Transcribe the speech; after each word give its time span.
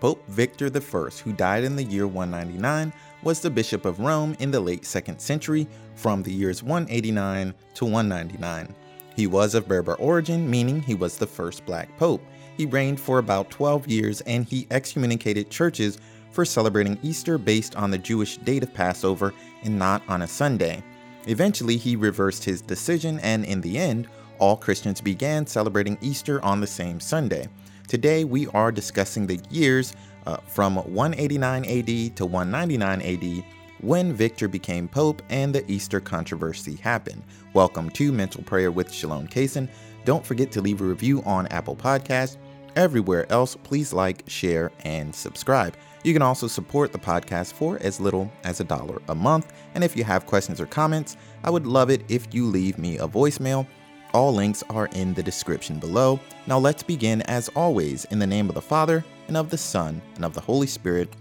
Pope 0.00 0.24
Victor 0.28 0.66
I, 0.66 1.10
who 1.22 1.32
died 1.32 1.64
in 1.64 1.76
the 1.76 1.84
year 1.84 2.06
199, 2.06 2.92
was 3.22 3.40
the 3.40 3.50
Bishop 3.50 3.84
of 3.84 4.00
Rome 4.00 4.36
in 4.38 4.50
the 4.50 4.60
late 4.60 4.82
2nd 4.82 5.20
century 5.20 5.66
from 5.96 6.22
the 6.22 6.32
years 6.32 6.62
189 6.62 7.52
to 7.74 7.84
199. 7.84 8.74
He 9.16 9.26
was 9.26 9.54
of 9.56 9.66
Berber 9.66 9.94
origin, 9.96 10.48
meaning 10.48 10.80
he 10.80 10.94
was 10.94 11.18
the 11.18 11.26
first 11.26 11.66
black 11.66 11.96
pope. 11.98 12.22
He 12.56 12.66
reigned 12.66 13.00
for 13.00 13.18
about 13.18 13.50
12 13.50 13.88
years 13.88 14.20
and 14.22 14.44
he 14.44 14.68
excommunicated 14.70 15.50
churches 15.50 15.98
for 16.30 16.44
celebrating 16.44 16.98
Easter 17.02 17.36
based 17.36 17.74
on 17.74 17.90
the 17.90 17.98
Jewish 17.98 18.36
date 18.38 18.62
of 18.62 18.72
Passover 18.72 19.34
and 19.64 19.76
not 19.78 20.02
on 20.08 20.22
a 20.22 20.28
Sunday. 20.28 20.82
Eventually, 21.26 21.76
he 21.76 21.96
reversed 21.96 22.44
his 22.44 22.62
decision, 22.62 23.18
and 23.20 23.44
in 23.44 23.60
the 23.60 23.76
end, 23.76 24.08
all 24.38 24.56
Christians 24.56 25.00
began 25.00 25.46
celebrating 25.46 25.98
Easter 26.00 26.42
on 26.44 26.60
the 26.60 26.66
same 26.66 27.00
Sunday. 27.00 27.48
Today, 27.88 28.24
we 28.24 28.46
are 28.48 28.70
discussing 28.70 29.26
the 29.26 29.40
years 29.48 29.94
uh, 30.26 30.36
from 30.46 30.76
189 30.76 31.64
AD 31.64 32.16
to 32.16 32.26
199 32.26 33.00
AD 33.00 33.44
when 33.80 34.12
Victor 34.12 34.46
became 34.46 34.86
Pope 34.86 35.22
and 35.30 35.54
the 35.54 35.64
Easter 35.72 35.98
controversy 35.98 36.74
happened. 36.74 37.22
Welcome 37.54 37.88
to 37.90 38.12
Mental 38.12 38.42
Prayer 38.42 38.70
with 38.70 38.92
Shalone 38.92 39.26
Cason. 39.26 39.70
Don't 40.04 40.26
forget 40.26 40.52
to 40.52 40.60
leave 40.60 40.82
a 40.82 40.84
review 40.84 41.22
on 41.24 41.46
Apple 41.46 41.74
Podcasts. 41.74 42.36
Everywhere 42.76 43.24
else, 43.32 43.56
please 43.56 43.94
like, 43.94 44.22
share, 44.26 44.70
and 44.80 45.14
subscribe. 45.14 45.74
You 46.04 46.12
can 46.12 46.20
also 46.20 46.46
support 46.46 46.92
the 46.92 46.98
podcast 46.98 47.54
for 47.54 47.78
as 47.80 48.00
little 48.00 48.30
as 48.44 48.60
a 48.60 48.64
dollar 48.64 49.00
a 49.08 49.14
month. 49.14 49.50
And 49.74 49.82
if 49.82 49.96
you 49.96 50.04
have 50.04 50.26
questions 50.26 50.60
or 50.60 50.66
comments, 50.66 51.16
I 51.42 51.48
would 51.48 51.66
love 51.66 51.88
it 51.88 52.04
if 52.10 52.34
you 52.34 52.44
leave 52.44 52.76
me 52.76 52.98
a 52.98 53.08
voicemail 53.08 53.66
all 54.14 54.34
links 54.34 54.62
are 54.70 54.86
in 54.92 55.14
the 55.14 55.22
description 55.22 55.78
below. 55.78 56.18
Now 56.46 56.58
let's 56.58 56.82
begin 56.82 57.22
as 57.22 57.48
always 57.50 58.04
in 58.06 58.18
the 58.18 58.26
name 58.26 58.48
of 58.48 58.54
the 58.54 58.62
Father, 58.62 59.04
and 59.28 59.36
of 59.36 59.50
the 59.50 59.58
Son, 59.58 60.00
and 60.16 60.24
of 60.24 60.34
the 60.34 60.40
Holy 60.40 60.66
Spirit. 60.66 61.14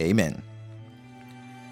Amen. 0.00 0.42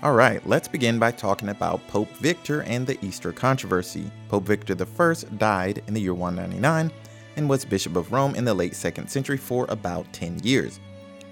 Alright, 0.02 0.46
let's 0.46 0.68
begin 0.68 0.98
by 0.98 1.10
talking 1.10 1.48
about 1.48 1.86
Pope 1.88 2.10
Victor 2.18 2.62
and 2.62 2.86
the 2.86 3.04
Easter 3.04 3.32
controversy. 3.32 4.10
Pope 4.28 4.44
Victor 4.44 4.74
I 4.74 5.14
died 5.38 5.82
in 5.88 5.94
the 5.94 6.00
year 6.00 6.14
199 6.14 6.92
and 7.36 7.48
was 7.48 7.64
Bishop 7.64 7.96
of 7.96 8.12
Rome 8.12 8.34
in 8.34 8.44
the 8.44 8.54
late 8.54 8.74
2nd 8.74 9.08
century 9.08 9.36
for 9.36 9.66
about 9.68 10.12
10 10.12 10.40
years. 10.44 10.78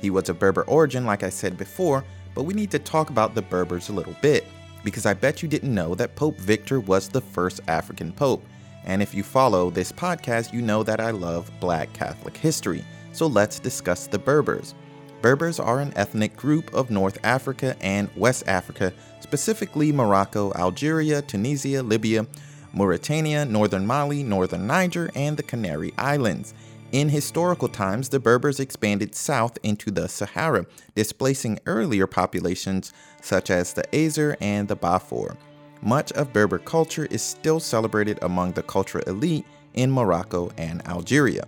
He 0.00 0.11
was 0.11 0.28
of 0.28 0.39
Berber 0.39 0.62
origin, 0.65 1.05
like 1.06 1.23
I 1.23 1.31
said 1.31 1.56
before, 1.56 2.05
but 2.34 2.43
we 2.43 2.55
need 2.55 2.71
to 2.73 2.78
talk 2.78 3.11
about 3.11 3.34
the 3.34 3.43
Berbers 3.43 3.89
a 3.89 3.93
little 3.93 4.17
bit, 4.21 4.45
because 4.83 5.06
I 5.06 5.15
bet 5.15 5.43
you 5.43 5.48
didn't 5.48 5.75
know 5.75 5.95
that 5.95 6.17
Pope 6.17 6.37
Victor 6.39 6.81
was 6.81 7.09
the 7.09 7.21
first 7.21 7.61
African 7.69 8.12
pope. 8.12 8.45
And 8.87 9.03
if 9.03 9.15
you 9.15 9.23
follow 9.23 9.69
this 9.69 9.92
podcast, 9.92 10.53
you 10.53 10.62
know 10.62 10.83
that 10.84 11.01
I 11.01 11.11
love 11.11 11.51
black 11.61 11.92
Catholic 11.92 12.37
history. 12.37 12.84
So 13.12 13.27
let's 13.27 13.59
discuss 13.59 14.06
the 14.06 14.19
Berbers. 14.19 14.75
Berbers 15.23 15.59
are 15.59 15.81
an 15.81 15.93
ethnic 15.97 16.37
group 16.37 16.73
of 16.73 16.91
North 16.91 17.19
Africa 17.25 17.77
and 17.81 18.09
West 18.17 18.47
Africa, 18.47 18.93
specifically 19.20 19.91
Morocco, 19.91 20.53
Algeria, 20.55 21.20
Tunisia, 21.23 21.83
Libya, 21.83 22.27
Mauritania, 22.73 23.45
northern 23.45 23.87
Mali, 23.87 24.23
northern 24.23 24.67
Niger, 24.67 25.11
and 25.15 25.37
the 25.37 25.43
Canary 25.43 25.93
Islands. 25.98 26.55
In 26.93 27.09
historical 27.09 27.69
times, 27.69 28.11
the 28.11 28.21
Berbers 28.21 28.61
expanded 28.61 29.15
south 29.15 29.59
into 29.65 29.91
the 29.91 30.09
Sahara, 30.09 30.67
displacing 30.95 31.59
earlier 31.67 32.06
populations 32.06 32.93
such 33.21 33.50
as 33.50 33.73
the 33.73 33.83
Azer 33.93 34.37
and 34.41 34.69
the 34.69 34.77
Bafour 34.77 35.37
much 35.82 36.12
of 36.12 36.32
Berber 36.32 36.58
culture 36.58 37.06
is 37.10 37.22
still 37.22 37.60
celebrated 37.60 38.19
among 38.22 38.52
the 38.52 38.62
cultural 38.62 39.05
elite 39.05 39.44
in 39.74 39.91
Morocco 39.91 40.50
and 40.56 40.86
Algeria. 40.86 41.46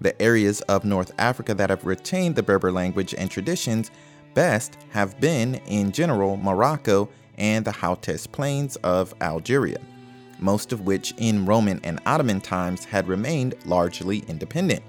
The 0.00 0.20
areas 0.20 0.60
of 0.62 0.84
North 0.84 1.12
Africa 1.18 1.54
that 1.54 1.70
have 1.70 1.84
retained 1.84 2.36
the 2.36 2.42
Berber 2.42 2.72
language 2.72 3.14
and 3.14 3.30
traditions 3.30 3.90
best 4.34 4.76
have 4.90 5.18
been, 5.20 5.56
in 5.66 5.92
general, 5.92 6.36
Morocco 6.36 7.08
and 7.38 7.64
the 7.64 7.72
Hauts 7.72 8.26
Plains 8.26 8.76
of 8.76 9.14
Algeria, 9.20 9.78
most 10.38 10.72
of 10.72 10.82
which 10.82 11.14
in 11.18 11.46
Roman 11.46 11.80
and 11.84 12.00
Ottoman 12.06 12.40
times 12.40 12.84
had 12.84 13.08
remained 13.08 13.54
largely 13.64 14.18
independent. 14.28 14.82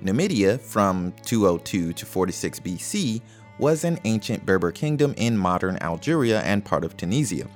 Numidia, 0.00 0.58
from 0.58 1.12
202 1.24 1.92
to 1.92 2.06
46 2.06 2.60
BC, 2.60 3.20
was 3.58 3.84
an 3.84 3.98
ancient 4.04 4.44
Berber 4.44 4.72
kingdom 4.72 5.14
in 5.16 5.36
modern 5.36 5.76
Algeria 5.80 6.40
and 6.42 6.64
part 6.64 6.84
of 6.84 6.96
Tunisia. 6.96 7.46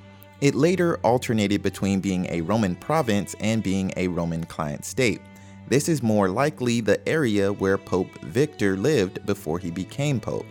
It 0.41 0.55
later 0.55 0.99
alternated 0.99 1.63
between 1.63 2.01
being 2.01 2.27
a 2.31 2.43
Roman 2.43 2.77
province 2.77 3.35
and 3.41 3.63
being 3.63 3.93
a 3.97 4.09
Roman 4.09 4.45
client 4.45 4.85
state. 4.85 5.23
This 5.69 5.89
is 5.89 6.03
more 6.03 6.29
likely 6.29 6.81
the 6.81 7.07
area 7.09 7.53
where 7.53 7.79
Pope 7.79 8.13
Victor 8.21 8.77
lived 8.77 9.25
before 9.25 9.59
he 9.59 9.71
became 9.71 10.21
Pope. 10.21 10.47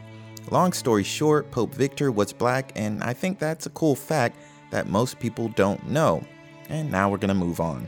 Long 0.51 0.73
story 0.73 1.03
short, 1.03 1.49
Pope 1.51 1.73
Victor 1.73 2.11
was 2.11 2.33
black, 2.33 2.71
and 2.75 3.03
I 3.03 3.13
think 3.13 3.39
that's 3.39 3.65
a 3.65 3.71
cool 3.71 3.95
fact 3.95 4.37
that 4.71 4.87
most 4.87 5.19
people 5.19 5.49
don't 5.49 5.87
know. 5.87 6.23
And 6.69 6.91
now 6.91 7.09
we're 7.09 7.17
going 7.17 7.29
to 7.29 7.35
move 7.35 7.59
on. 7.59 7.87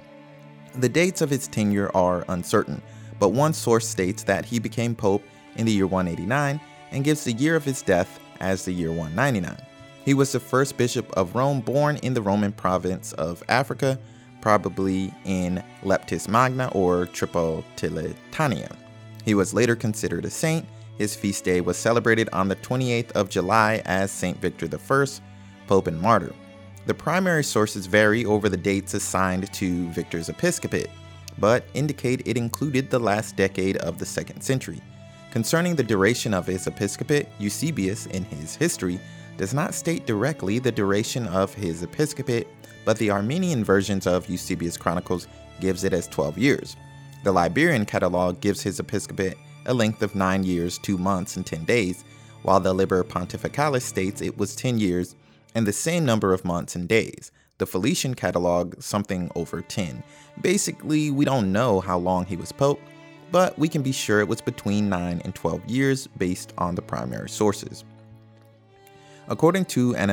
The 0.76 0.90
dates 0.90 1.22
of 1.22 1.30
his 1.30 1.48
tenure 1.48 1.92
are 1.96 2.26
uncertain, 2.30 2.82
but 3.20 3.30
one 3.30 3.54
source 3.54 3.88
states 3.88 4.24
that 4.24 4.46
he 4.46 4.60
became 4.60 4.96
Pope 4.96 5.24
in 5.56 5.66
the 5.66 5.72
year 5.72 5.88
189 5.88 6.62
and 6.92 7.04
gives 7.04 7.24
the 7.24 7.34
year 7.34 7.56
of 7.56 7.66
his 7.66 7.82
death 7.82 8.20
as 8.40 8.66
the 8.66 8.72
year 8.72 8.92
199. 8.92 9.67
He 10.08 10.14
was 10.14 10.32
the 10.32 10.40
first 10.40 10.78
bishop 10.78 11.12
of 11.18 11.36
Rome 11.36 11.60
born 11.60 11.98
in 11.98 12.14
the 12.14 12.22
Roman 12.22 12.54
province 12.54 13.12
of 13.12 13.44
Africa, 13.50 14.00
probably 14.40 15.14
in 15.26 15.62
Leptis 15.84 16.30
Magna 16.30 16.72
or 16.74 17.08
Tripolitania. 17.08 18.74
He 19.26 19.34
was 19.34 19.54
later 19.54 19.76
considered 19.76 20.24
a 20.24 20.30
saint. 20.30 20.66
His 20.98 21.14
feast 21.14 21.44
day 21.44 21.60
was 21.60 21.76
celebrated 21.76 22.30
on 22.32 22.48
the 22.48 22.56
28th 22.56 23.12
of 23.12 23.28
July 23.28 23.82
as 23.84 24.10
Saint 24.10 24.40
Victor 24.40 24.70
I, 24.74 25.06
Pope 25.68 25.88
and 25.88 26.00
Martyr. 26.00 26.34
The 26.86 26.94
primary 26.94 27.44
sources 27.44 27.86
vary 27.86 28.24
over 28.24 28.48
the 28.48 28.56
dates 28.56 28.94
assigned 28.94 29.52
to 29.52 29.90
Victor's 29.90 30.30
episcopate, 30.30 30.90
but 31.38 31.66
indicate 31.74 32.26
it 32.26 32.38
included 32.38 32.90
the 32.90 32.98
last 32.98 33.36
decade 33.36 33.76
of 33.80 34.00
the 34.00 34.06
2nd 34.06 34.42
century. 34.42 34.80
Concerning 35.32 35.76
the 35.76 35.84
duration 35.84 36.34
of 36.34 36.48
his 36.48 36.66
episcopate, 36.66 37.28
Eusebius, 37.40 38.06
in 38.06 38.24
his 38.24 38.56
history, 38.56 39.02
does 39.38 39.54
not 39.54 39.74
state 39.74 40.06
directly 40.06 40.60
the 40.60 40.72
duration 40.72 41.28
of 41.28 41.54
his 41.54 41.84
episcopate, 41.84 42.48
but 42.86 42.98
the 42.98 43.12
Armenian 43.12 43.64
versions 43.64 44.08
of 44.08 44.30
Eusebius 44.30 44.78
Chronicles 44.78 45.28
gives 45.60 45.84
it 45.84 45.94
as 45.94 46.08
12 46.08 46.38
years. 46.38 46.76
The 47.24 47.32
Liberian 47.32 47.86
catalog 47.86 48.42
gives 48.42 48.62
his 48.62 48.80
episcopate 48.80 49.38
a 49.66 49.74
length 49.74 50.02
of 50.02 50.16
9 50.16 50.44
years, 50.44 50.78
2 50.78 50.98
months, 50.98 51.36
and 51.36 51.46
10 51.46 51.66
days, 51.66 52.04
while 52.44 52.60
the 52.60 52.74
Liber 52.74 53.04
Pontificalis 53.04 53.82
states 53.82 54.22
it 54.22 54.38
was 54.38 54.56
10 54.56 54.80
years 54.80 55.16
and 55.56 55.68
the 55.68 55.74
same 55.74 56.06
number 56.06 56.34
of 56.34 56.46
months 56.46 56.76
and 56.76 56.88
days. 56.88 57.32
The 57.58 57.66
Felician 57.66 58.14
catalog, 58.14 58.82
something 58.82 59.32
over 59.36 59.62
10. 59.62 60.04
Basically, 60.42 61.10
we 61.12 61.26
don't 61.26 61.52
know 61.52 61.80
how 61.80 61.98
long 61.98 62.26
he 62.26 62.38
was 62.38 62.52
pope, 62.52 62.80
but 63.32 63.58
we 63.58 63.68
can 63.68 63.82
be 63.82 63.92
sure 63.92 64.20
it 64.20 64.28
was 64.28 64.42
between 64.42 64.88
9 64.88 65.22
and 65.26 65.36
12 65.36 65.66
years 65.66 66.08
based 66.18 66.54
on 66.58 66.76
the 66.76 66.82
primary 66.82 67.30
sources. 67.30 67.84
According 69.30 69.66
to 69.66 69.96
an 69.96 70.10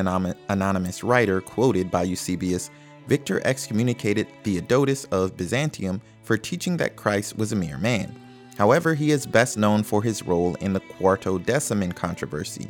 anonymous 0.49 1.05
writer 1.05 1.41
quoted 1.41 1.91
by 1.91 2.03
Eusebius, 2.03 2.71
Victor 3.07 3.41
excommunicated 3.45 4.27
Theodotus 4.43 5.05
of 5.07 5.37
Byzantium 5.37 6.01
for 6.23 6.37
teaching 6.37 6.77
that 6.79 6.97
Christ 6.97 7.37
was 7.37 7.53
a 7.53 7.57
mere 7.57 7.79
man. 7.79 8.15
However, 8.57 8.95
he 8.95 9.11
is 9.11 9.27
best 9.27 9.57
known 9.59 9.83
for 9.83 10.03
his 10.03 10.23
role 10.23 10.55
in 10.57 10.73
the 10.73 10.81
Quarto 10.81 11.39
Quartodeciman 11.39 11.95
controversy. 11.95 12.69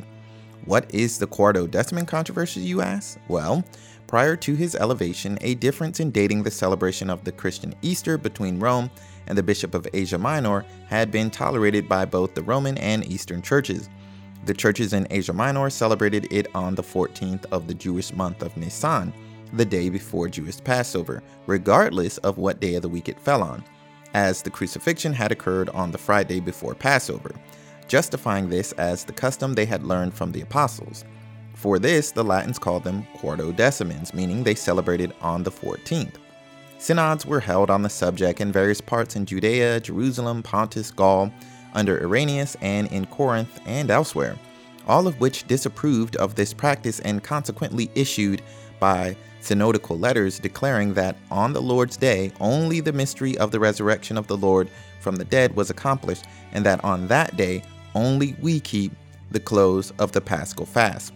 What 0.65 0.93
is 0.93 1.19
the 1.19 1.27
Quarto 1.27 1.67
Quartodeciman 1.67 2.07
controversy, 2.07 2.61
you 2.61 2.81
ask? 2.81 3.19
Well, 3.27 3.63
prior 4.07 4.35
to 4.35 4.55
his 4.55 4.75
elevation, 4.75 5.37
a 5.41 5.55
difference 5.55 5.99
in 5.99 6.11
dating 6.11 6.43
the 6.43 6.51
celebration 6.51 7.09
of 7.09 7.23
the 7.23 7.31
Christian 7.31 7.73
Easter 7.81 8.17
between 8.17 8.59
Rome 8.59 8.89
and 9.27 9.37
the 9.37 9.43
Bishop 9.43 9.73
of 9.73 9.87
Asia 9.93 10.17
Minor 10.17 10.65
had 10.87 11.11
been 11.11 11.29
tolerated 11.31 11.87
by 11.87 12.05
both 12.05 12.35
the 12.35 12.43
Roman 12.43 12.77
and 12.77 13.07
Eastern 13.07 13.41
churches. 13.41 13.89
The 14.45 14.53
churches 14.53 14.93
in 14.93 15.07
Asia 15.09 15.33
Minor 15.33 15.71
celebrated 15.71 16.27
it 16.31 16.47
on 16.53 16.75
the 16.75 16.83
14th 16.83 17.45
of 17.51 17.67
the 17.67 17.73
Jewish 17.73 18.13
month 18.13 18.43
of 18.43 18.55
Nisan, 18.55 19.11
the 19.53 19.65
day 19.65 19.89
before 19.89 20.29
Jewish 20.29 20.63
Passover, 20.63 21.23
regardless 21.47 22.19
of 22.19 22.37
what 22.37 22.59
day 22.59 22.75
of 22.75 22.83
the 22.83 22.89
week 22.89 23.09
it 23.09 23.19
fell 23.19 23.41
on, 23.41 23.63
as 24.13 24.43
the 24.43 24.51
crucifixion 24.51 25.13
had 25.13 25.31
occurred 25.31 25.69
on 25.69 25.91
the 25.91 25.97
Friday 25.97 26.39
before 26.39 26.75
Passover, 26.75 27.33
justifying 27.87 28.47
this 28.47 28.71
as 28.73 29.03
the 29.03 29.13
custom 29.13 29.53
they 29.53 29.65
had 29.65 29.83
learned 29.83 30.13
from 30.13 30.31
the 30.31 30.41
apostles. 30.41 31.05
For 31.55 31.79
this, 31.79 32.11
the 32.11 32.23
Latins 32.23 32.59
called 32.59 32.83
them 32.83 33.07
Quarto 33.15 33.51
Quartodecimans, 33.51 34.13
meaning 34.13 34.43
they 34.43 34.55
celebrated 34.55 35.13
on 35.21 35.41
the 35.41 35.51
14th. 35.51 36.15
Synods 36.77 37.25
were 37.25 37.39
held 37.39 37.71
on 37.71 37.81
the 37.81 37.89
subject 37.89 38.41
in 38.41 38.51
various 38.51 38.81
parts 38.81 39.15
in 39.15 39.25
Judea, 39.25 39.79
Jerusalem, 39.79 40.43
Pontus, 40.43 40.91
Gaul, 40.91 41.31
under 41.75 42.01
Irenaeus 42.01 42.57
and 42.61 42.91
in 42.91 43.05
Corinth 43.05 43.59
and 43.65 43.91
elsewhere, 43.91 44.37
all 44.87 45.07
of 45.07 45.19
which 45.19 45.45
disapproved 45.47 46.15
of 46.15 46.35
this 46.35 46.53
practice 46.53 46.99
and 47.01 47.23
consequently 47.23 47.91
issued 47.93 48.41
by 48.79 49.15
synodical 49.41 49.99
letters 49.99 50.39
declaring 50.39 50.93
that 50.95 51.15
on 51.29 51.53
the 51.53 51.61
Lord's 51.61 51.97
day 51.97 52.31
only 52.39 52.79
the 52.79 52.93
mystery 52.93 53.37
of 53.37 53.51
the 53.51 53.59
resurrection 53.59 54.17
of 54.17 54.27
the 54.27 54.37
Lord 54.37 54.69
from 54.99 55.15
the 55.17 55.25
dead 55.25 55.55
was 55.55 55.69
accomplished, 55.69 56.25
and 56.51 56.65
that 56.65 56.83
on 56.83 57.07
that 57.07 57.37
day 57.37 57.63
only 57.93 58.35
we 58.41 58.59
keep 58.59 58.91
the 59.29 59.39
close 59.39 59.91
of 59.99 60.11
the 60.11 60.21
Paschal 60.21 60.65
fast. 60.65 61.13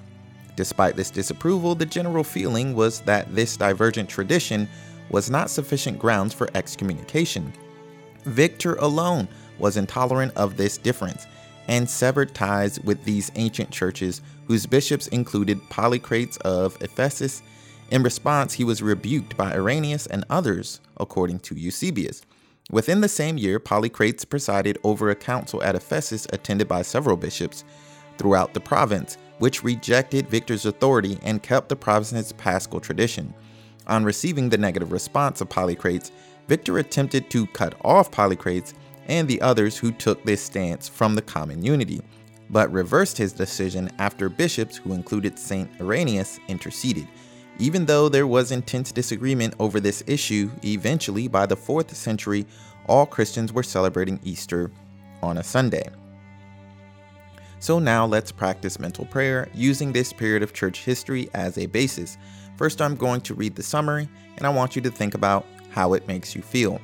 Despite 0.56 0.96
this 0.96 1.10
disapproval, 1.10 1.74
the 1.74 1.86
general 1.86 2.24
feeling 2.24 2.76
was 2.76 3.02
that 3.02 3.34
this 3.34 3.58
divergent 3.58 4.10
tradition 4.10 4.68
was 5.10 5.30
not 5.30 5.50
sufficient 5.50 5.98
grounds 5.98 6.34
for 6.34 6.50
excommunication. 6.54 7.52
Victor 8.30 8.76
alone 8.76 9.28
was 9.58 9.78
intolerant 9.78 10.36
of 10.36 10.58
this 10.58 10.78
difference 10.78 11.26
and 11.68 11.90
severed 11.90 12.34
ties 12.34 12.80
with 12.80 13.04
these 13.04 13.32
ancient 13.36 13.70
churches 13.70 14.22
whose 14.48 14.66
bishops 14.66 15.08
included 15.08 15.62
Polycrates 15.70 16.38
of 16.40 16.82
Ephesus. 16.82 17.44
In 17.92 18.02
response, 18.02 18.54
he 18.54 18.64
was 18.64 18.82
rebuked 18.82 19.38
by 19.38 19.54
Irenaeus 19.54 20.08
and 20.08 20.26
others, 20.30 20.80
according 20.98 21.40
to 21.42 21.56
Eusebius. 21.56 22.24
Within 22.72 23.02
the 23.02 23.10
same 23.10 23.38
year, 23.38 23.60
Polycrates 23.60 24.28
presided 24.28 24.78
over 24.84 25.10
a 25.10 25.16
council 25.16 25.62
at 25.64 25.76
Ephesus 25.76 26.28
attended 26.32 26.68
by 26.68 26.82
several 26.82 27.18
bishops 27.18 27.64
throughout 28.18 28.54
the 28.54 28.60
province, 28.60 29.18
which 29.40 29.64
rejected 29.64 30.30
Victor's 30.30 30.66
authority 30.66 31.20
and 31.24 31.44
kept 31.44 31.70
the 31.70 31.76
province's 31.76 32.32
paschal 32.34 32.80
tradition. 32.80 33.34
On 33.88 34.04
receiving 34.04 34.50
the 34.50 34.58
negative 34.58 34.92
response 34.92 35.42
of 35.42 35.50
Polycrates, 35.50 36.12
Victor 36.50 36.80
attempted 36.80 37.30
to 37.30 37.46
cut 37.46 37.76
off 37.86 38.10
Polycrates 38.10 38.74
and 39.08 39.28
the 39.28 39.40
others 39.40 39.78
who 39.78 39.92
took 39.92 40.24
this 40.24 40.42
stance 40.42 40.90
from 40.90 41.14
the 41.14 41.22
common 41.22 41.64
unity, 41.64 42.02
but 42.50 42.72
reversed 42.72 43.20
his 43.20 43.32
decision 43.32 43.88
after 44.00 44.30
bishops 44.30 44.76
who 44.76 44.94
included 44.94 45.38
St. 45.38 45.70
Irenaeus 45.80 46.40
interceded. 46.48 47.08
Even 47.60 47.86
though 47.86 48.10
there 48.10 48.26
was 48.26 48.52
intense 48.52 48.92
disagreement 48.92 49.54
over 49.60 49.80
this 49.80 50.04
issue, 50.08 50.50
eventually 50.64 51.28
by 51.28 51.46
the 51.46 51.56
4th 51.56 51.94
century, 51.94 52.48
all 52.88 53.06
Christians 53.06 53.54
were 53.54 53.62
celebrating 53.62 54.20
Easter 54.24 54.72
on 55.22 55.38
a 55.38 55.44
Sunday. 55.44 55.88
So 57.60 57.78
now 57.78 58.08
let's 58.08 58.32
practice 58.32 58.80
mental 58.80 59.06
prayer 59.06 59.50
using 59.54 59.92
this 59.92 60.12
period 60.12 60.42
of 60.42 60.54
church 60.54 60.84
history 60.84 61.30
as 61.36 61.60
a 61.60 61.68
basis. 61.68 62.18
First, 62.58 62.82
I'm 62.82 62.96
going 62.96 63.22
to 63.22 63.36
read 63.36 63.56
the 63.56 63.62
summary, 63.62 64.10
and 64.38 64.48
I 64.48 64.50
want 64.50 64.76
you 64.76 64.82
to 64.82 64.90
think 64.90 65.14
about 65.14 65.46
how 65.72 65.94
it 65.94 66.08
makes 66.08 66.36
you 66.36 66.42
feel. 66.42 66.80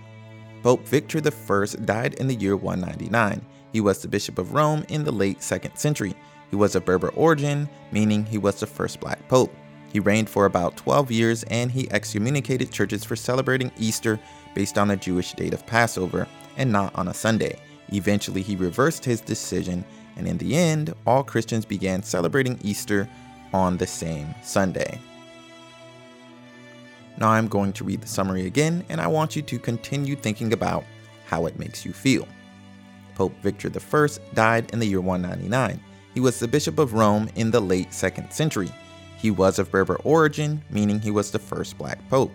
Pope 0.63 0.87
Victor 0.87 1.19
I 1.19 1.65
died 1.85 2.15
in 2.15 2.27
the 2.27 2.35
year 2.35 2.55
199. 2.55 3.45
He 3.71 3.81
was 3.81 4.01
the 4.01 4.07
Bishop 4.07 4.39
of 4.39 4.53
Rome 4.53 4.85
in 4.89 5.03
the 5.03 5.11
late 5.11 5.39
2nd 5.39 5.77
century. 5.77 6.15
He 6.49 6.55
was 6.55 6.75
of 6.75 6.85
Berber 6.85 7.09
origin, 7.09 7.69
meaning 7.91 8.25
he 8.25 8.37
was 8.37 8.59
the 8.59 8.65
first 8.65 8.99
black 8.99 9.27
pope. 9.27 9.53
He 9.91 9.99
reigned 9.99 10.29
for 10.29 10.45
about 10.45 10.75
12 10.75 11.11
years 11.11 11.43
and 11.43 11.71
he 11.71 11.91
excommunicated 11.91 12.71
churches 12.71 13.03
for 13.03 13.15
celebrating 13.15 13.71
Easter 13.77 14.19
based 14.53 14.77
on 14.77 14.87
the 14.87 14.97
Jewish 14.97 15.33
date 15.33 15.53
of 15.53 15.65
Passover 15.65 16.27
and 16.57 16.71
not 16.71 16.95
on 16.95 17.07
a 17.09 17.13
Sunday. 17.13 17.59
Eventually, 17.93 18.41
he 18.41 18.55
reversed 18.55 19.05
his 19.05 19.21
decision, 19.21 19.85
and 20.15 20.27
in 20.27 20.37
the 20.37 20.55
end, 20.55 20.93
all 21.05 21.23
Christians 21.23 21.65
began 21.65 22.01
celebrating 22.01 22.59
Easter 22.63 23.07
on 23.53 23.77
the 23.77 23.87
same 23.87 24.33
Sunday. 24.41 24.99
Now, 27.17 27.29
I'm 27.29 27.47
going 27.47 27.73
to 27.73 27.83
read 27.83 28.01
the 28.01 28.07
summary 28.07 28.45
again, 28.45 28.83
and 28.89 28.99
I 28.99 29.07
want 29.07 29.35
you 29.35 29.41
to 29.41 29.59
continue 29.59 30.15
thinking 30.15 30.53
about 30.53 30.83
how 31.25 31.45
it 31.45 31.57
makes 31.57 31.85
you 31.85 31.93
feel. 31.93 32.27
Pope 33.15 33.33
Victor 33.41 33.71
I 33.73 34.09
died 34.33 34.71
in 34.71 34.79
the 34.79 34.85
year 34.85 35.01
199. 35.01 35.79
He 36.13 36.19
was 36.19 36.39
the 36.39 36.47
Bishop 36.47 36.79
of 36.79 36.93
Rome 36.93 37.29
in 37.35 37.51
the 37.51 37.59
late 37.59 37.91
2nd 37.91 38.31
century. 38.31 38.69
He 39.17 39.31
was 39.31 39.59
of 39.59 39.71
Berber 39.71 39.95
origin, 40.03 40.61
meaning 40.69 40.99
he 40.99 41.11
was 41.11 41.31
the 41.31 41.39
first 41.39 41.77
black 41.77 41.99
pope. 42.09 42.31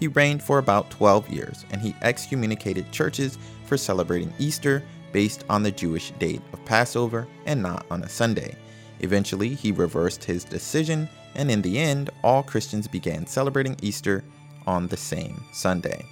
He 0.00 0.08
reigned 0.08 0.42
for 0.42 0.58
about 0.58 0.90
12 0.90 1.28
years, 1.30 1.64
and 1.70 1.80
he 1.80 1.94
excommunicated 2.02 2.90
churches 2.90 3.38
for 3.66 3.76
celebrating 3.76 4.32
Easter 4.38 4.82
based 5.12 5.44
on 5.48 5.62
the 5.62 5.70
Jewish 5.70 6.10
date 6.18 6.42
of 6.52 6.64
Passover 6.64 7.26
and 7.46 7.62
not 7.62 7.86
on 7.90 8.02
a 8.02 8.08
Sunday. 8.08 8.56
Eventually, 9.00 9.54
he 9.54 9.70
reversed 9.70 10.24
his 10.24 10.44
decision, 10.44 11.08
and 11.34 11.50
in 11.50 11.62
the 11.62 11.78
end, 11.78 12.10
all 12.22 12.42
Christians 12.42 12.88
began 12.88 13.26
celebrating 13.26 13.76
Easter 13.82 14.24
on 14.66 14.86
the 14.88 14.96
same 14.96 15.42
Sunday. 15.52 16.04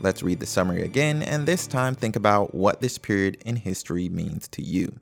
Let's 0.00 0.22
read 0.22 0.40
the 0.40 0.46
summary 0.46 0.82
again, 0.82 1.22
and 1.22 1.46
this 1.46 1.66
time 1.66 1.94
think 1.94 2.16
about 2.16 2.54
what 2.54 2.80
this 2.80 2.98
period 2.98 3.38
in 3.46 3.56
history 3.56 4.08
means 4.08 4.48
to 4.48 4.62
you. 4.62 4.98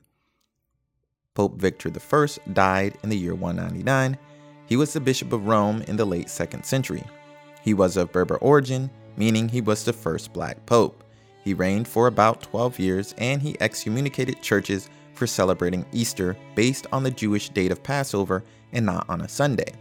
Pope 1.33 1.57
Victor 1.59 1.89
I 1.89 2.51
died 2.53 2.97
in 3.01 3.09
the 3.09 3.17
year 3.17 3.33
199. 3.33 4.17
He 4.67 4.75
was 4.75 4.93
the 4.93 4.99
Bishop 4.99 5.33
of 5.33 5.47
Rome 5.47 5.81
in 5.87 5.95
the 5.95 6.05
late 6.05 6.27
2nd 6.27 6.65
century. 6.65 7.03
He 7.63 7.73
was 7.73 7.97
of 7.97 8.11
Berber 8.11 8.37
origin, 8.37 8.91
meaning 9.17 9.49
he 9.49 9.61
was 9.61 9.83
the 9.83 9.93
first 9.93 10.33
black 10.33 10.65
pope. 10.65 11.03
He 11.43 11.53
reigned 11.53 11.87
for 11.87 12.07
about 12.07 12.41
12 12.41 12.79
years 12.79 13.15
and 13.17 13.41
he 13.41 13.57
excommunicated 13.59 14.41
churches 14.41 14.89
for 15.13 15.27
celebrating 15.27 15.85
Easter 15.91 16.37
based 16.55 16.87
on 16.91 17.03
the 17.03 17.11
Jewish 17.11 17.49
date 17.49 17.71
of 17.71 17.83
Passover 17.83 18.43
and 18.71 18.85
not 18.85 19.09
on 19.09 19.21
a 19.21 19.29
Sunday. 19.29 19.73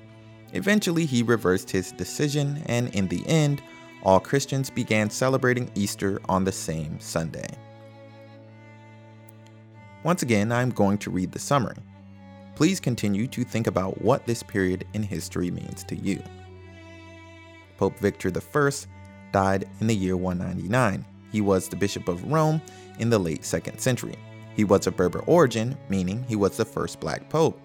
Eventually, 0.53 1.07
he 1.07 1.23
reversed 1.23 1.71
his 1.71 1.93
decision, 1.93 2.63
and 2.67 2.95
in 2.95 3.09
the 3.09 3.25
end, 3.27 3.63
all 4.03 4.19
Christians 4.21 4.71
began 4.71 5.11
celebrating 5.11 5.71
Easter 5.75 6.21
on 6.29 6.45
the 6.45 6.53
same 6.53 6.99
Sunday. 6.99 7.49
Once 10.03 10.23
again, 10.23 10.51
I'm 10.51 10.71
going 10.71 10.99
to 10.99 11.11
read 11.11 11.31
the 11.31 11.39
summary. 11.39 11.77
Please 12.55 12.81
continue 12.81 13.27
to 13.29 13.45
think 13.45 13.67
about 13.67 14.01
what 14.03 14.27
this 14.27 14.43
period 14.43 14.87
in 14.95 15.03
history 15.03 15.51
means 15.51 15.85
to 15.85 15.97
you. 15.97 16.23
Pope 17.77 17.99
Victor 17.99 18.31
I 18.35 18.71
died 19.33 19.69
in 19.81 19.87
the 19.87 19.95
year 19.95 20.17
199. 20.17 21.05
He 21.31 21.41
was 21.41 21.69
the 21.69 21.77
Bishop 21.77 22.09
of 22.09 22.25
Rome 22.31 22.61
in 22.99 23.09
the 23.09 23.19
late 23.19 23.43
2nd 23.43 23.81
century. 23.81 24.17
He 24.61 24.65
was 24.65 24.87
of 24.87 24.95
Berber 24.95 25.21
origin, 25.21 25.75
meaning 25.89 26.23
he 26.29 26.37
was 26.37 26.59
the 26.59 26.67
first 26.67 27.01
black 27.01 27.27
pope. 27.31 27.59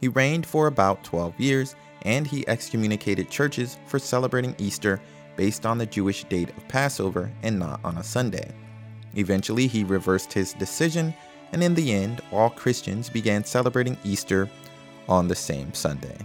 He 0.00 0.08
reigned 0.08 0.44
for 0.44 0.66
about 0.66 1.04
12 1.04 1.38
years 1.38 1.76
and 2.02 2.26
he 2.26 2.44
excommunicated 2.48 3.30
churches 3.30 3.78
for 3.86 4.00
celebrating 4.00 4.56
Easter 4.58 5.00
based 5.36 5.64
on 5.64 5.78
the 5.78 5.86
Jewish 5.86 6.24
date 6.24 6.48
of 6.48 6.66
Passover 6.66 7.30
and 7.44 7.56
not 7.56 7.78
on 7.84 7.98
a 7.98 8.02
Sunday. 8.02 8.50
Eventually, 9.14 9.68
he 9.68 9.84
reversed 9.84 10.32
his 10.32 10.54
decision 10.54 11.14
and 11.52 11.62
in 11.62 11.72
the 11.72 11.92
end, 11.92 12.20
all 12.32 12.50
Christians 12.50 13.08
began 13.08 13.44
celebrating 13.44 13.96
Easter 14.02 14.50
on 15.08 15.28
the 15.28 15.36
same 15.36 15.72
Sunday. 15.72 16.18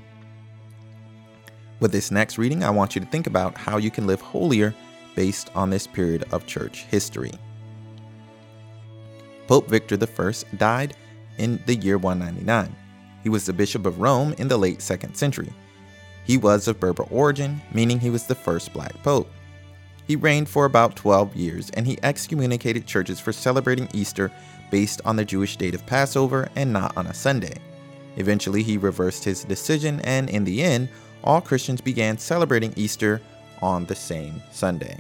With 1.80 1.92
this 1.92 2.10
next 2.10 2.39
reading, 2.39 2.63
I 2.63 2.72
want 2.72 2.95
you 2.95 3.01
to 3.01 3.07
think 3.07 3.27
about 3.27 3.56
how 3.56 3.77
you 3.77 3.92
can 3.92 4.07
live 4.07 4.22
holier 4.22 4.74
based 5.16 5.51
on 5.54 5.69
this 5.69 5.86
period 5.86 6.25
of 6.31 6.48
church 6.48 6.86
history. 6.86 7.33
Pope 9.47 9.68
Victor 9.68 9.97
I 9.97 10.33
died 10.57 10.95
in 11.38 11.62
the 11.65 11.75
year 11.75 11.98
199. 11.98 12.75
He 13.24 13.29
was 13.29 13.46
the 13.46 13.53
Bishop 13.53 13.86
of 13.86 14.00
Rome 14.00 14.34
in 14.38 14.48
the 14.48 14.58
late 14.58 14.79
2nd 14.79 15.15
century. 15.15 15.51
He 16.25 16.38
was 16.38 16.67
of 16.67 16.79
Berber 16.79 17.03
origin, 17.03 17.62
meaning 17.74 18.00
he 18.00 18.10
was 18.10 18.25
the 18.25 18.36
first 18.36 18.74
black 18.74 18.93
pope. 19.03 19.29
He 20.08 20.15
reigned 20.15 20.50
for 20.50 20.65
about 20.65 20.96
12 20.96 21.36
years 21.36 21.69
and 21.72 21.86
he 21.86 21.98
excommunicated 22.03 22.86
churches 22.86 23.19
for 23.19 23.31
celebrating 23.31 23.89
Easter 23.93 24.31
based 24.72 25.01
on 25.05 25.15
the 25.15 25.25
Jewish 25.25 25.58
date 25.58 25.75
of 25.75 25.86
Passover 25.86 26.50
and 26.55 26.72
not 26.72 26.96
on 26.98 27.08
a 27.08 27.13
Sunday. 27.13 27.58
Eventually, 28.17 28.63
he 28.63 28.77
reversed 28.77 29.24
his 29.24 29.43
decision, 29.43 30.00
and 30.01 30.29
in 30.29 30.46
the 30.46 30.63
end, 30.63 30.89
all 31.24 31.41
Christians 31.41 31.81
began 31.81 32.17
celebrating 32.17 32.74
Easter 32.75 33.22
on 33.62 33.86
the 33.86 33.96
same 33.96 34.41
Sunday. 34.51 34.98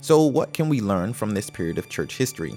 So, 0.00 0.22
what 0.22 0.52
can 0.52 0.68
we 0.68 0.80
learn 0.80 1.12
from 1.12 1.32
this 1.32 1.50
period 1.50 1.78
of 1.78 1.88
church 1.88 2.16
history? 2.16 2.56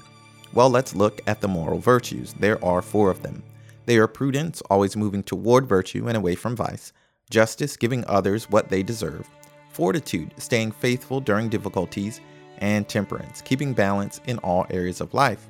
Well, 0.56 0.70
let's 0.70 0.96
look 0.96 1.22
at 1.28 1.42
the 1.42 1.50
moral 1.50 1.80
virtues. 1.80 2.34
There 2.40 2.64
are 2.64 2.82
four 2.82 3.12
of 3.12 3.22
them. 3.22 3.44
They 3.86 3.98
are 3.98 4.08
prudence, 4.08 4.62
always 4.70 4.96
moving 4.96 5.22
toward 5.22 5.68
virtue 5.68 6.08
and 6.08 6.16
away 6.16 6.36
from 6.36 6.56
vice, 6.56 6.94
justice, 7.30 7.76
giving 7.76 8.06
others 8.08 8.50
what 8.50 8.70
they 8.70 8.82
deserve, 8.82 9.30
fortitude, 9.70 10.34
staying 10.38 10.72
faithful 10.72 11.20
during 11.20 11.50
difficulties, 11.50 12.22
and 12.60 12.88
temperance, 12.88 13.42
keeping 13.42 13.74
balance 13.74 14.22
in 14.28 14.38
all 14.40 14.66
areas 14.70 15.02
of 15.02 15.14
life. 15.14 15.50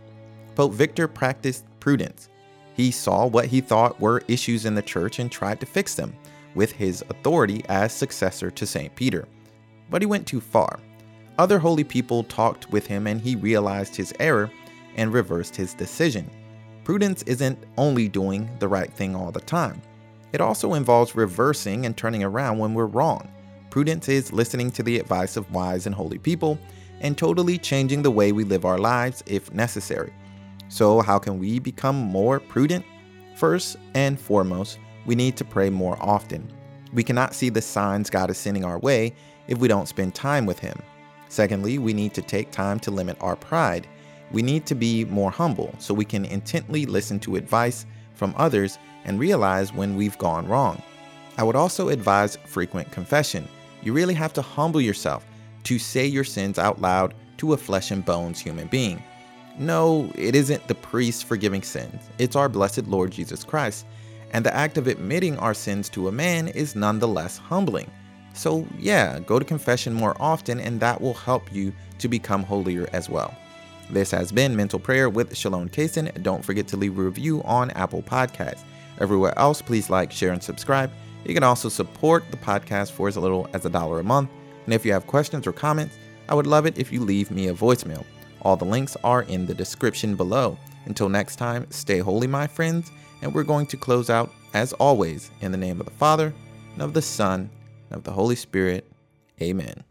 Pope 0.55 0.73
Victor 0.73 1.07
practiced 1.07 1.65
prudence. 1.79 2.29
He 2.73 2.89
saw 2.89 3.27
what 3.27 3.45
he 3.45 3.61
thought 3.61 3.99
were 4.01 4.23
issues 4.27 4.65
in 4.65 4.73
the 4.73 4.81
church 4.81 5.19
and 5.19 5.31
tried 5.31 5.59
to 5.59 5.67
fix 5.67 5.93
them 5.93 6.15
with 6.55 6.71
his 6.71 7.03
authority 7.09 7.63
as 7.69 7.93
successor 7.93 8.49
to 8.49 8.65
St. 8.65 8.95
Peter. 8.95 9.27
But 9.91 10.01
he 10.01 10.07
went 10.07 10.25
too 10.25 10.41
far. 10.41 10.79
Other 11.37 11.59
holy 11.59 11.83
people 11.83 12.23
talked 12.23 12.71
with 12.71 12.87
him 12.87 13.05
and 13.05 13.21
he 13.21 13.35
realized 13.35 13.95
his 13.95 14.13
error 14.19 14.49
and 14.95 15.13
reversed 15.13 15.55
his 15.55 15.73
decision. 15.73 16.29
Prudence 16.83 17.23
isn't 17.23 17.63
only 17.77 18.07
doing 18.07 18.49
the 18.59 18.67
right 18.67 18.91
thing 18.91 19.15
all 19.15 19.31
the 19.31 19.41
time, 19.41 19.81
it 20.33 20.41
also 20.41 20.73
involves 20.73 21.15
reversing 21.15 21.85
and 21.85 21.95
turning 21.95 22.23
around 22.23 22.57
when 22.57 22.73
we're 22.73 22.87
wrong. 22.87 23.31
Prudence 23.69 24.09
is 24.09 24.33
listening 24.33 24.69
to 24.71 24.83
the 24.83 24.99
advice 24.99 25.37
of 25.37 25.49
wise 25.51 25.85
and 25.85 25.95
holy 25.95 26.17
people 26.17 26.59
and 26.99 27.17
totally 27.17 27.57
changing 27.57 28.01
the 28.01 28.11
way 28.11 28.31
we 28.31 28.43
live 28.43 28.65
our 28.65 28.77
lives 28.77 29.23
if 29.25 29.53
necessary. 29.53 30.13
So, 30.67 31.01
how 31.01 31.19
can 31.19 31.39
we 31.39 31.59
become 31.59 31.95
more 31.95 32.39
prudent? 32.39 32.85
First 33.35 33.77
and 33.93 34.19
foremost, 34.19 34.79
we 35.05 35.15
need 35.15 35.37
to 35.37 35.45
pray 35.45 35.69
more 35.69 35.97
often. 36.01 36.51
We 36.93 37.03
cannot 37.03 37.35
see 37.35 37.49
the 37.49 37.61
signs 37.61 38.09
God 38.09 38.29
is 38.29 38.37
sending 38.37 38.65
our 38.65 38.79
way 38.79 39.13
if 39.47 39.57
we 39.57 39.67
don't 39.67 39.87
spend 39.87 40.15
time 40.15 40.45
with 40.45 40.59
Him. 40.59 40.77
Secondly, 41.29 41.77
we 41.77 41.93
need 41.93 42.13
to 42.13 42.21
take 42.21 42.51
time 42.51 42.79
to 42.81 42.91
limit 42.91 43.17
our 43.21 43.35
pride. 43.35 43.87
We 44.35 44.41
need 44.41 44.65
to 44.65 44.75
be 44.75 45.05
more 45.05 45.31
humble 45.31 45.73
so 45.79 45.93
we 45.93 46.03
can 46.03 46.25
intently 46.25 46.85
listen 46.85 47.21
to 47.21 47.37
advice 47.37 47.85
from 48.15 48.35
others 48.35 48.77
and 49.05 49.17
realize 49.17 49.73
when 49.73 49.95
we've 49.95 50.17
gone 50.17 50.45
wrong. 50.45 50.81
I 51.37 51.43
would 51.43 51.55
also 51.55 51.87
advise 51.87 52.35
frequent 52.45 52.91
confession. 52.91 53.47
You 53.81 53.93
really 53.93 54.13
have 54.13 54.33
to 54.33 54.41
humble 54.41 54.81
yourself 54.81 55.25
to 55.63 55.79
say 55.79 56.05
your 56.05 56.25
sins 56.25 56.59
out 56.59 56.81
loud 56.81 57.13
to 57.37 57.53
a 57.53 57.57
flesh 57.57 57.91
and 57.91 58.03
bones 58.03 58.41
human 58.41 58.67
being. 58.67 59.01
No, 59.57 60.11
it 60.15 60.35
isn't 60.35 60.67
the 60.67 60.75
priest 60.75 61.23
forgiving 61.23 61.61
sins, 61.61 62.01
it's 62.19 62.35
our 62.35 62.49
blessed 62.49 62.87
Lord 62.87 63.11
Jesus 63.11 63.45
Christ. 63.45 63.85
And 64.33 64.45
the 64.45 64.53
act 64.53 64.77
of 64.77 64.87
admitting 64.87 65.37
our 65.37 65.53
sins 65.53 65.87
to 65.89 66.09
a 66.09 66.11
man 66.11 66.49
is 66.49 66.75
nonetheless 66.75 67.37
humbling. 67.37 67.89
So, 68.33 68.67
yeah, 68.77 69.19
go 69.19 69.39
to 69.39 69.45
confession 69.45 69.93
more 69.93 70.17
often, 70.19 70.59
and 70.59 70.81
that 70.81 70.99
will 70.99 71.13
help 71.13 71.53
you 71.53 71.71
to 71.99 72.09
become 72.09 72.43
holier 72.43 72.89
as 72.91 73.09
well. 73.09 73.33
This 73.89 74.09
has 74.11 74.31
been 74.31 74.55
Mental 74.55 74.79
Prayer 74.79 75.09
with 75.09 75.35
Shalone 75.35 75.69
Cason. 75.69 76.23
Don't 76.23 76.43
forget 76.43 76.67
to 76.69 76.77
leave 76.77 76.97
a 76.97 77.03
review 77.03 77.43
on 77.43 77.69
Apple 77.71 78.01
Podcasts. 78.01 78.63
Everywhere 78.99 79.37
else, 79.37 79.61
please 79.61 79.89
like, 79.89 80.11
share, 80.11 80.33
and 80.33 80.41
subscribe. 80.41 80.91
You 81.23 81.33
can 81.33 81.43
also 81.43 81.69
support 81.69 82.23
the 82.31 82.37
podcast 82.37 82.91
for 82.91 83.07
as 83.07 83.17
little 83.17 83.47
as 83.53 83.65
a 83.65 83.69
dollar 83.69 83.99
a 83.99 84.03
month. 84.03 84.29
And 84.65 84.73
if 84.73 84.85
you 84.85 84.93
have 84.93 85.05
questions 85.05 85.45
or 85.45 85.51
comments, 85.51 85.97
I 86.27 86.33
would 86.33 86.47
love 86.47 86.65
it 86.65 86.79
if 86.79 86.91
you 86.91 87.01
leave 87.01 87.29
me 87.29 87.47
a 87.47 87.53
voicemail. 87.53 88.03
All 88.41 88.55
the 88.55 88.65
links 88.65 88.97
are 89.03 89.21
in 89.23 89.45
the 89.45 89.53
description 89.53 90.15
below. 90.15 90.57
Until 90.85 91.09
next 91.09 91.35
time, 91.35 91.67
stay 91.69 91.99
holy, 91.99 92.27
my 92.27 92.47
friends, 92.47 92.91
and 93.21 93.33
we're 93.33 93.43
going 93.43 93.67
to 93.67 93.77
close 93.77 94.09
out, 94.09 94.31
as 94.53 94.73
always, 94.73 95.29
in 95.41 95.51
the 95.51 95.57
name 95.57 95.79
of 95.79 95.85
the 95.85 95.91
Father, 95.91 96.33
and 96.73 96.81
of 96.81 96.93
the 96.93 97.01
Son, 97.01 97.49
and 97.89 97.97
of 97.97 98.03
the 98.03 98.11
Holy 98.11 98.35
Spirit. 98.35 98.91
Amen. 99.41 99.83